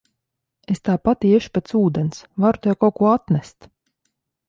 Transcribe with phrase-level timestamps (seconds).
[0.75, 3.73] Es tāpat iešu pēc ūdens, varu tev kaut ko atnest.